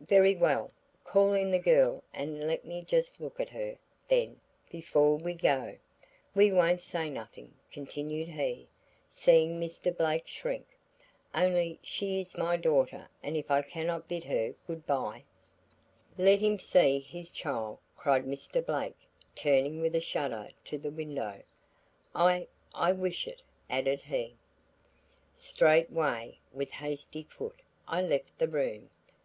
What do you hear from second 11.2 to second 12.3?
"only she